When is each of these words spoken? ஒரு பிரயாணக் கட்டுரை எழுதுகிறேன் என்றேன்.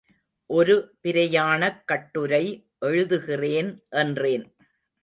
ஒரு 0.49 0.95
பிரயாணக் 1.01 1.83
கட்டுரை 1.85 2.69
எழுதுகிறேன் 2.85 3.71
என்றேன். 3.89 4.55